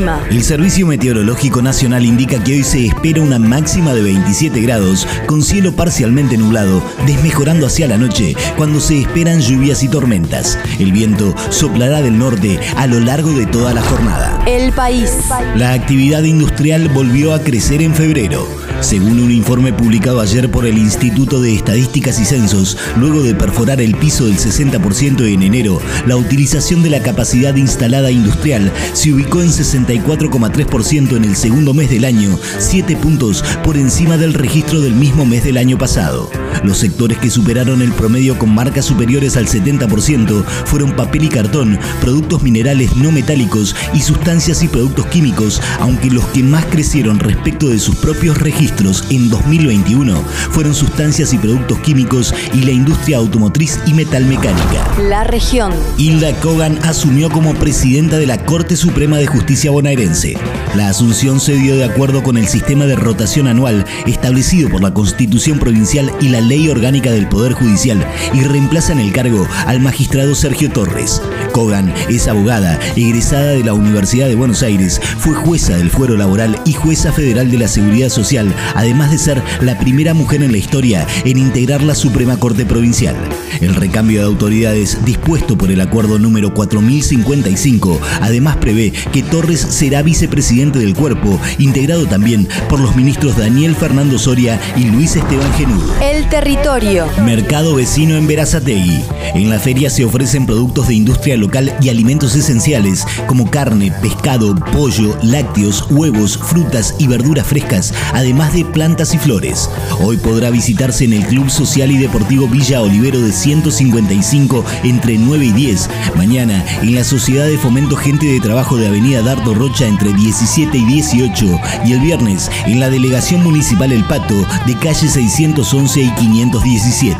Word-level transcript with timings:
El 0.00 0.06
clima. 0.06 0.26
El 0.30 0.42
Servicio 0.42 0.86
Meteorológico 0.86 1.60
Nacional 1.60 2.06
indica 2.06 2.42
que 2.42 2.54
hoy 2.54 2.62
se 2.62 2.86
espera 2.86 3.20
una 3.20 3.38
máxima 3.38 3.92
de 3.92 4.02
27 4.02 4.60
grados, 4.62 5.06
con 5.26 5.42
cielo 5.42 5.72
parcialmente 5.72 6.38
nublado, 6.38 6.82
desmejorando 7.06 7.66
hacia 7.66 7.86
la 7.86 7.98
noche, 7.98 8.34
cuando 8.56 8.80
se 8.80 9.00
esperan 9.00 9.40
lluvias 9.40 9.82
y 9.82 9.88
tormentas. 9.88 10.58
El 10.78 10.92
viento 10.92 11.34
soplará 11.50 12.00
del 12.00 12.18
norte 12.18 12.58
a 12.76 12.86
lo 12.86 13.00
largo 13.00 13.32
de 13.32 13.46
toda 13.46 13.74
la 13.74 13.82
jornada. 13.82 14.42
El 14.46 14.72
país. 14.72 15.10
La 15.54 15.72
actividad 15.74 16.22
industrial 16.22 16.88
volvió 16.88 17.34
a 17.34 17.40
crecer 17.40 17.82
en 17.82 17.94
febrero. 17.94 18.48
Según 18.80 19.20
un 19.20 19.30
informe 19.30 19.74
publicado 19.74 20.20
ayer 20.20 20.50
por 20.50 20.66
el 20.66 20.78
Instituto 20.78 21.42
de 21.42 21.54
Estadísticas 21.54 22.18
y 22.18 22.24
Censos, 22.24 22.78
luego 22.96 23.22
de 23.22 23.34
perforar 23.34 23.80
el 23.82 23.94
piso 23.94 24.24
del 24.24 24.38
60% 24.38 25.26
en 25.26 25.42
enero, 25.42 25.82
la 26.06 26.16
utilización 26.16 26.82
de 26.82 26.88
la 26.88 27.02
capacidad 27.02 27.54
instalada 27.56 28.10
industrial 28.10 28.72
se 28.94 29.12
ubicó 29.12 29.42
en 29.42 29.50
64,3% 29.98 31.16
en 31.16 31.24
el 31.24 31.36
segundo 31.36 31.74
mes 31.74 31.90
del 31.90 32.04
año, 32.04 32.38
7 32.58 32.96
puntos 32.96 33.42
por 33.64 33.76
encima 33.76 34.16
del 34.16 34.34
registro 34.34 34.80
del 34.80 34.94
mismo 34.94 35.24
mes 35.24 35.44
del 35.44 35.56
año 35.56 35.78
pasado. 35.78 36.30
Los 36.64 36.78
sectores 36.78 37.18
que 37.18 37.30
superaron 37.30 37.82
el 37.82 37.92
promedio 37.92 38.38
con 38.38 38.54
marcas 38.54 38.84
superiores 38.84 39.36
al 39.36 39.46
70% 39.46 40.44
fueron 40.64 40.92
papel 40.92 41.24
y 41.24 41.28
cartón, 41.28 41.78
productos 42.00 42.42
minerales 42.42 42.96
no 42.96 43.12
metálicos 43.12 43.74
y 43.94 44.00
sustancias 44.00 44.62
y 44.62 44.68
productos 44.68 45.06
químicos, 45.06 45.60
aunque 45.80 46.10
los 46.10 46.24
que 46.26 46.42
más 46.42 46.64
crecieron 46.66 47.18
respecto 47.18 47.68
de 47.68 47.78
sus 47.78 47.96
propios 47.96 48.38
registros 48.38 49.04
en 49.10 49.28
2021 49.30 50.20
fueron 50.50 50.74
sustancias 50.74 51.32
y 51.32 51.38
productos 51.38 51.78
químicos 51.80 52.34
y 52.54 52.62
la 52.62 52.72
industria 52.72 53.18
automotriz 53.18 53.78
y 53.86 53.94
metalmecánica. 53.94 54.86
La 55.08 55.24
región. 55.24 55.72
Hilda 55.98 56.32
Kogan 56.40 56.78
asumió 56.84 57.30
como 57.30 57.54
presidenta 57.54 58.18
de 58.18 58.26
la 58.26 58.44
Corte 58.44 58.76
Suprema 58.76 59.18
de 59.18 59.26
Justicia 59.26 59.70
bonaerense. 59.70 60.36
La 60.74 60.88
asunción 60.88 61.40
se 61.40 61.54
dio 61.54 61.76
de 61.76 61.84
acuerdo 61.84 62.22
con 62.22 62.36
el 62.36 62.46
sistema 62.46 62.86
de 62.86 62.96
rotación 62.96 63.46
anual 63.46 63.84
establecido 64.06 64.68
por 64.68 64.82
la 64.82 64.94
Constitución 64.94 65.58
Provincial 65.58 66.12
y 66.20 66.28
la 66.28 66.39
Ley 66.40 66.68
Orgánica 66.68 67.10
del 67.10 67.28
Poder 67.28 67.52
Judicial 67.52 68.04
y 68.32 68.42
reemplaza 68.42 68.92
en 68.92 69.00
el 69.00 69.12
cargo 69.12 69.46
al 69.66 69.80
magistrado 69.80 70.34
Sergio 70.34 70.70
Torres. 70.70 71.22
Kogan 71.52 71.92
es 72.08 72.28
abogada, 72.28 72.78
egresada 72.96 73.48
de 73.52 73.64
la 73.64 73.74
Universidad 73.74 74.28
de 74.28 74.34
Buenos 74.34 74.62
Aires, 74.62 75.00
fue 75.18 75.34
jueza 75.34 75.76
del 75.76 75.90
Fuero 75.90 76.16
Laboral 76.16 76.60
y 76.64 76.72
jueza 76.72 77.12
federal 77.12 77.50
de 77.50 77.58
la 77.58 77.68
Seguridad 77.68 78.08
Social, 78.08 78.54
además 78.74 79.10
de 79.10 79.18
ser 79.18 79.42
la 79.60 79.78
primera 79.78 80.14
mujer 80.14 80.42
en 80.42 80.52
la 80.52 80.58
historia 80.58 81.06
en 81.24 81.38
integrar 81.38 81.82
la 81.82 81.94
Suprema 81.94 82.38
Corte 82.38 82.64
Provincial. 82.64 83.16
El 83.60 83.74
recambio 83.74 84.20
de 84.20 84.26
autoridades 84.26 85.04
dispuesto 85.04 85.58
por 85.58 85.70
el 85.70 85.80
acuerdo 85.80 86.18
número 86.18 86.54
4055 86.54 88.00
además 88.20 88.56
prevé 88.56 88.92
que 89.12 89.22
Torres 89.22 89.60
será 89.60 90.02
vicepresidente 90.02 90.78
del 90.78 90.94
cuerpo, 90.94 91.40
integrado 91.58 92.06
también 92.06 92.48
por 92.68 92.80
los 92.80 92.96
ministros 92.96 93.36
Daniel 93.36 93.74
Fernando 93.74 94.18
Soria 94.18 94.60
y 94.76 94.84
Luis 94.84 95.16
Esteban 95.16 95.52
Genudo. 95.54 95.94
El 96.00 96.28
territorio. 96.30 97.08
Mercado 97.24 97.74
vecino 97.74 98.14
en 98.14 98.28
Verazategui. 98.28 99.02
En 99.34 99.50
la 99.50 99.58
feria 99.58 99.90
se 99.90 100.04
ofrecen 100.04 100.46
productos 100.46 100.86
de 100.86 100.94
industria 100.94 101.36
local 101.36 101.74
y 101.82 101.88
alimentos 101.88 102.36
esenciales 102.36 103.04
como 103.26 103.50
carne, 103.50 103.92
pescado, 104.00 104.54
pollo, 104.72 105.18
lácteos, 105.22 105.86
huevos, 105.90 106.38
frutas 106.38 106.94
y 106.98 107.08
verduras 107.08 107.46
frescas, 107.46 107.92
además 108.12 108.54
de 108.54 108.64
plantas 108.64 109.12
y 109.12 109.18
flores. 109.18 109.68
Hoy 110.00 110.16
podrá 110.18 110.50
visitarse 110.50 111.04
en 111.04 111.14
el 111.14 111.26
Club 111.26 111.50
Social 111.50 111.90
y 111.90 111.98
Deportivo 111.98 112.46
Villa 112.46 112.80
Olivero 112.80 113.20
de 113.20 113.32
155 113.32 114.64
entre 114.84 115.18
9 115.18 115.46
y 115.46 115.52
10. 115.52 115.90
Mañana 116.16 116.64
en 116.80 116.94
la 116.94 117.02
Sociedad 117.02 117.46
de 117.46 117.58
Fomento 117.58 117.96
Gente 117.96 118.26
de 118.26 118.40
Trabajo 118.40 118.76
de 118.76 118.86
Avenida 118.86 119.22
Dardo 119.22 119.52
Rocha 119.52 119.86
entre 119.86 120.12
17 120.12 120.78
y 120.78 120.84
18. 120.84 121.60
Y 121.86 121.92
el 121.92 122.00
viernes 122.00 122.50
en 122.66 122.78
la 122.78 122.88
Delegación 122.88 123.42
Municipal 123.42 123.90
El 123.90 124.04
Pato 124.04 124.46
de 124.66 124.76
calle 124.76 125.08
611 125.08 126.12
y 126.19 126.19
517. 126.20 127.19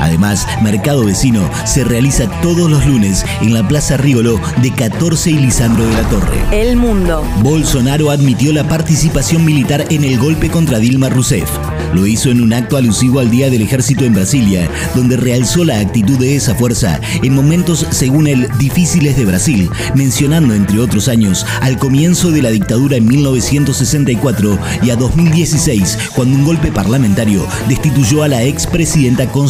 Además, 0.00 0.46
Mercado 0.62 1.04
Vecino 1.04 1.48
se 1.64 1.84
realiza 1.84 2.28
todos 2.42 2.70
los 2.70 2.86
lunes 2.86 3.24
en 3.40 3.54
la 3.54 3.66
Plaza 3.66 3.96
Rigoló 3.96 4.40
de 4.62 4.72
14 4.72 5.30
y 5.30 5.38
Lisandro 5.38 5.84
de 5.84 5.92
la 5.94 6.08
Torre. 6.08 6.38
El 6.52 6.76
mundo. 6.76 7.24
Bolsonaro 7.42 8.10
admitió 8.10 8.52
la 8.52 8.66
participación 8.68 9.44
militar 9.44 9.84
en 9.90 10.04
el 10.04 10.18
golpe 10.18 10.50
contra 10.50 10.78
Dilma 10.78 11.08
Rousseff. 11.08 11.50
Lo 11.94 12.06
hizo 12.06 12.30
en 12.30 12.42
un 12.42 12.52
acto 12.52 12.76
alusivo 12.76 13.20
al 13.20 13.30
Día 13.30 13.50
del 13.50 13.62
Ejército 13.62 14.04
en 14.04 14.14
Brasilia, 14.14 14.68
donde 14.94 15.16
realzó 15.16 15.64
la 15.64 15.78
actitud 15.78 16.18
de 16.18 16.36
esa 16.36 16.54
fuerza 16.54 17.00
en 17.22 17.34
momentos, 17.34 17.86
según 17.90 18.26
él, 18.26 18.48
difíciles 18.58 19.16
de 19.16 19.24
Brasil, 19.24 19.70
mencionando, 19.94 20.54
entre 20.54 20.80
otros 20.80 21.08
años, 21.08 21.46
al 21.60 21.78
comienzo 21.78 22.30
de 22.30 22.42
la 22.42 22.50
dictadura 22.50 22.96
en 22.96 23.06
1964 23.06 24.58
y 24.82 24.90
a 24.90 24.96
2016, 24.96 25.98
cuando 26.14 26.36
un 26.36 26.44
golpe 26.44 26.70
parlamentario 26.70 27.46
destituyó 27.68 28.22
a 28.22 28.28
la 28.28 28.42
expresidenta 28.42 29.26
constitucional. 29.26 29.47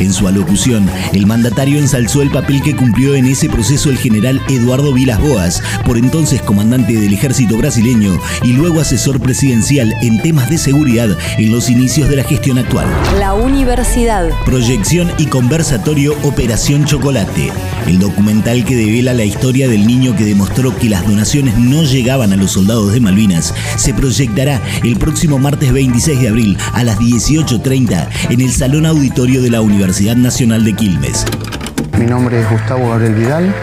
En 0.00 0.12
su 0.12 0.26
alocución, 0.26 0.90
el 1.12 1.26
mandatario 1.26 1.78
ensalzó 1.78 2.20
el 2.20 2.30
papel 2.30 2.62
que 2.62 2.74
cumplió 2.74 3.14
en 3.14 3.26
ese 3.26 3.48
proceso 3.48 3.90
el 3.90 3.98
general 3.98 4.42
Eduardo 4.48 4.92
Vilas 4.92 5.20
Boas, 5.20 5.62
por 5.84 5.96
entonces 5.96 6.42
comandante 6.42 6.94
del 6.94 7.12
ejército 7.12 7.56
brasileño 7.56 8.18
y 8.42 8.54
luego 8.54 8.80
asesor 8.80 9.20
presidencial 9.20 9.94
en 10.02 10.20
temas 10.20 10.50
de 10.50 10.58
seguridad 10.58 11.16
en 11.38 11.52
los 11.52 11.70
inicios 11.70 12.08
de 12.08 12.16
la 12.16 12.24
gestión 12.24 12.58
actual. 12.58 12.88
La 13.20 13.34
universidad. 13.34 14.30
Proyección 14.44 15.12
y 15.16 15.26
conversatorio 15.26 16.16
Operación 16.24 16.84
Chocolate. 16.84 17.52
El 17.86 18.00
documental 18.00 18.64
que 18.64 18.74
devela 18.74 19.14
la 19.14 19.24
historia 19.24 19.68
del 19.68 19.86
niño 19.86 20.16
que 20.16 20.24
demostró 20.24 20.76
que 20.76 20.88
las 20.88 21.06
donaciones 21.06 21.56
no 21.56 21.84
llegaban 21.84 22.32
a 22.32 22.36
los 22.36 22.52
soldados 22.52 22.92
de 22.92 23.00
Malvinas 23.00 23.54
se 23.76 23.94
proyectará 23.94 24.60
el 24.82 24.96
próximo 24.96 25.38
martes 25.38 25.72
26 25.72 26.20
de 26.20 26.28
abril 26.28 26.58
a 26.72 26.82
las 26.82 26.98
18.30 26.98 28.08
en 28.30 28.40
el 28.40 28.52
Salón 28.52 28.71
Auditorio 28.72 29.42
de 29.42 29.50
la 29.50 29.60
Universidad 29.60 30.16
Nacional 30.16 30.64
de 30.64 30.72
Quilmes. 30.72 31.26
Mi 31.98 32.06
nombre 32.06 32.40
es 32.40 32.50
Gustavo 32.50 32.88
Gabriel 32.88 33.14
Vidal. 33.14 33.54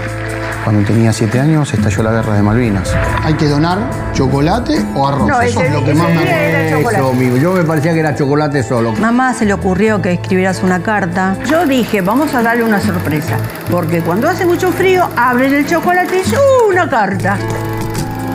Cuando 0.64 0.86
tenía 0.88 1.12
siete 1.12 1.40
años 1.40 1.74
estalló 1.74 2.04
la 2.04 2.12
guerra 2.12 2.36
de 2.36 2.44
Malvinas. 2.44 2.94
¿Hay 3.24 3.34
que 3.34 3.48
donar 3.48 3.80
chocolate 4.14 4.86
o 4.96 5.08
arroz? 5.08 5.28
No, 5.28 5.42
Eso 5.42 5.60
ese- 5.62 5.68
es 5.70 5.74
lo 5.74 5.84
que 5.84 5.94
más 5.96 6.10
me. 6.14 6.80
Eso, 6.80 7.10
amigo. 7.10 7.38
Yo 7.38 7.54
me 7.54 7.64
parecía 7.64 7.92
que 7.94 8.02
era 8.02 8.16
chocolate 8.16 8.62
solo. 8.62 8.94
Mamá 8.94 9.34
se 9.34 9.46
le 9.46 9.54
ocurrió 9.54 10.00
que 10.00 10.12
escribieras 10.14 10.62
una 10.62 10.84
carta. 10.84 11.36
Yo 11.50 11.66
dije, 11.66 12.02
vamos 12.02 12.34
a 12.36 12.44
darle 12.44 12.64
una 12.64 12.80
sorpresa. 12.80 13.38
Porque 13.72 14.02
cuando 14.02 14.30
hace 14.30 14.46
mucho 14.46 14.72
frío, 14.72 15.10
abren 15.18 15.54
el 15.56 15.66
chocolate 15.66 16.18
y 16.24 16.36
¡uh, 16.36 16.70
una 16.72 16.88
carta! 16.88 17.36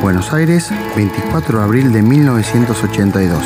Buenos 0.03 0.33
Aires, 0.33 0.71
24 0.97 1.59
de 1.59 1.65
abril 1.65 1.93
de 1.93 2.03
1982. 2.03 3.43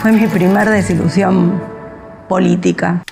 Fue 0.00 0.10
mi 0.10 0.26
primer 0.26 0.68
desilusión 0.70 1.71
política. 2.28 3.02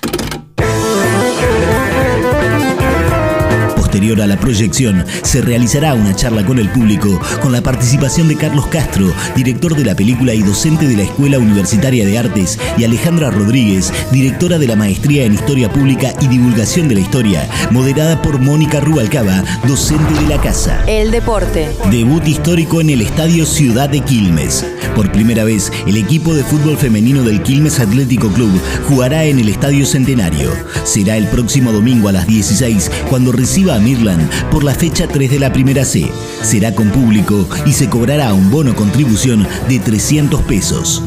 Posterior 4.11 4.29
a 4.29 4.35
la 4.35 4.41
proyección, 4.41 5.05
se 5.23 5.41
realizará 5.41 5.93
una 5.93 6.13
charla 6.13 6.45
con 6.45 6.59
el 6.59 6.69
público 6.69 7.21
con 7.41 7.53
la 7.53 7.61
participación 7.61 8.27
de 8.27 8.35
Carlos 8.35 8.67
Castro, 8.67 9.13
director 9.37 9.73
de 9.73 9.85
la 9.85 9.95
película 9.95 10.33
y 10.33 10.41
docente 10.41 10.85
de 10.85 10.97
la 10.97 11.03
Escuela 11.03 11.39
Universitaria 11.39 12.05
de 12.05 12.17
Artes, 12.17 12.59
y 12.77 12.83
Alejandra 12.83 13.31
Rodríguez, 13.31 13.93
directora 14.11 14.57
de 14.57 14.67
la 14.67 14.75
Maestría 14.75 15.23
en 15.23 15.35
Historia 15.35 15.71
Pública 15.71 16.13
y 16.19 16.27
Divulgación 16.27 16.89
de 16.89 16.95
la 16.95 17.01
Historia, 17.01 17.47
moderada 17.69 18.21
por 18.21 18.39
Mónica 18.39 18.81
Rubalcaba, 18.81 19.45
docente 19.65 20.13
de 20.13 20.27
la 20.27 20.41
casa. 20.41 20.83
El 20.87 21.11
deporte. 21.11 21.69
Debut 21.89 22.27
histórico 22.27 22.81
en 22.81 22.89
el 22.89 23.01
Estadio 23.01 23.45
Ciudad 23.45 23.87
de 23.87 24.01
Quilmes. 24.01 24.65
Por 24.95 25.11
primera 25.13 25.45
vez, 25.45 25.71
el 25.87 25.95
equipo 25.95 26.33
de 26.33 26.43
fútbol 26.43 26.75
femenino 26.75 27.23
del 27.23 27.41
Quilmes 27.43 27.79
Atlético 27.79 28.27
Club 28.27 28.51
jugará 28.89 29.23
en 29.23 29.39
el 29.39 29.47
Estadio 29.47 29.85
Centenario. 29.85 30.51
Será 30.83 31.15
el 31.15 31.27
próximo 31.27 31.71
domingo 31.71 32.09
a 32.09 32.11
las 32.11 32.27
16 32.27 32.91
cuando 33.09 33.31
reciba 33.31 33.75
a 33.75 33.79
Midland 34.01 34.49
por 34.49 34.63
la 34.63 34.73
fecha 34.73 35.07
3 35.07 35.29
de 35.29 35.39
la 35.39 35.53
Primera 35.53 35.85
C. 35.85 36.11
Será 36.41 36.73
con 36.73 36.89
público 36.89 37.47
y 37.65 37.73
se 37.73 37.89
cobrará 37.89 38.33
un 38.33 38.49
bono 38.49 38.75
contribución 38.75 39.47
de 39.67 39.79
300 39.79 40.41
pesos. 40.41 41.03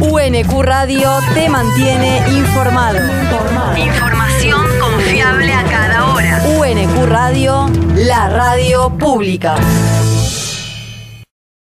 UNQ 0.00 0.62
Radio 0.62 1.10
te 1.34 1.48
mantiene 1.48 2.18
informado. 2.36 2.98
Información 3.76 4.66
confiable 4.80 5.52
a 5.52 5.64
cada 5.64 6.12
hora. 6.12 6.42
UNQ 6.58 7.06
Radio, 7.06 7.70
la 7.96 8.28
radio 8.28 8.90
pública. 8.98 9.56